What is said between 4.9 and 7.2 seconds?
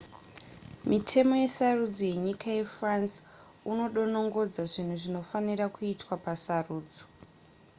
zvinofanira kuitwa pasarudzo